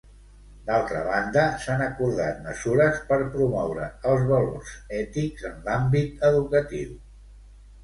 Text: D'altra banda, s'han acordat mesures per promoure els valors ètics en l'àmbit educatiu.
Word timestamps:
D'altra 0.69 1.01
banda, 1.09 1.43
s'han 1.65 1.83
acordat 1.87 2.39
mesures 2.47 2.97
per 3.11 3.19
promoure 3.37 3.91
els 4.13 4.25
valors 4.33 4.73
ètics 5.03 5.47
en 5.53 5.63
l'àmbit 5.69 6.27
educatiu. 6.33 6.99